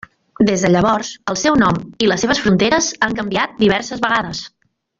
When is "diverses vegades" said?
3.65-4.43